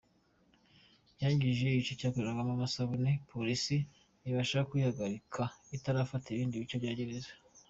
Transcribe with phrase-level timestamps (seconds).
[1.21, 3.75] Yangije igice cyakorerwagamo amasabune, polisi
[4.29, 5.43] ibasha kuyihagarika
[5.77, 7.31] itarafata ibindi bice bya Gereza.